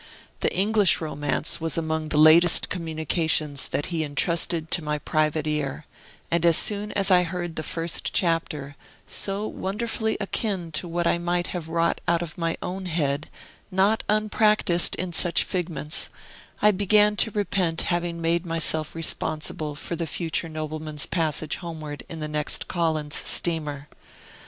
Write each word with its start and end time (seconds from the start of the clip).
The 0.39 0.51
English 0.57 0.99
romance 0.99 1.61
was 1.61 1.77
among 1.77 2.09
the 2.09 2.17
latest 2.17 2.69
communications 2.69 3.67
that 3.67 3.85
he 3.93 4.03
intrusted 4.03 4.71
to 4.71 4.83
my 4.83 4.97
private 4.97 5.45
ear; 5.45 5.85
and 6.31 6.43
as 6.43 6.57
soon 6.57 6.91
as 6.93 7.11
I 7.11 7.21
heard 7.21 7.55
the 7.55 7.61
first 7.61 8.11
chapter, 8.11 8.75
so 9.05 9.45
wonderfully 9.47 10.17
akin 10.19 10.71
to 10.71 10.87
what 10.87 11.05
I 11.05 11.19
might 11.19 11.49
have 11.53 11.67
wrought 11.69 12.01
out 12.07 12.23
of 12.23 12.35
my 12.35 12.57
own 12.63 12.87
head, 12.87 13.29
not 13.69 14.03
unpractised 14.09 14.95
in 14.95 15.13
such 15.13 15.43
figments, 15.43 16.09
I 16.63 16.71
began 16.71 17.15
to 17.17 17.29
repent 17.29 17.81
having 17.83 18.19
made 18.19 18.43
myself 18.43 18.95
responsible 18.95 19.75
for 19.75 19.95
the 19.95 20.07
future 20.07 20.49
nobleman's 20.49 21.05
passage 21.05 21.57
homeward 21.57 22.01
in 22.09 22.21
the 22.21 22.27
next 22.27 22.67
Collins 22.67 23.13
steamer. 23.13 23.87